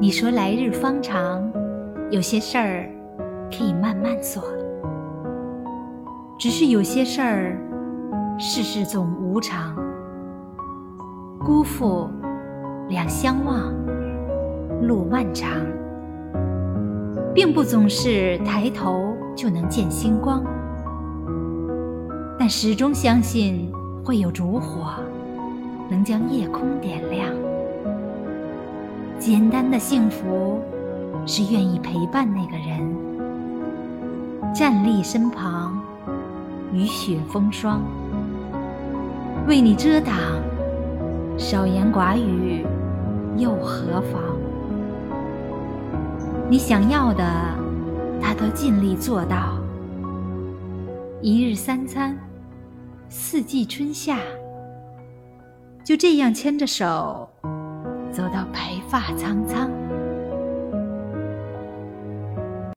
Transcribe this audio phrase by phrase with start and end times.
[0.00, 1.46] 你说来日方长，
[2.10, 2.88] 有些事儿
[3.50, 4.42] 可以慢慢做。
[6.38, 7.58] 只是有些事儿，
[8.38, 9.76] 世事总无常。
[11.44, 12.08] 辜负，
[12.88, 13.74] 两相望，
[14.80, 15.50] 路漫长，
[17.34, 20.42] 并不总是抬头就能见星光。
[22.38, 23.70] 但始终相信
[24.02, 24.94] 会有烛火，
[25.90, 27.39] 能将夜空点亮。
[29.30, 30.60] 简单的幸福，
[31.24, 35.80] 是愿意陪伴那个人，站立身旁，
[36.72, 37.80] 雨雪风霜，
[39.46, 40.16] 为你遮挡。
[41.38, 42.66] 少言寡语
[43.36, 44.20] 又何妨？
[46.48, 47.24] 你想要的，
[48.20, 49.56] 他都尽力做到。
[51.22, 52.18] 一日三餐，
[53.08, 54.18] 四季春夏，
[55.84, 57.28] 就这样牵着手，
[58.20, 60.09] 走到白发苍苍。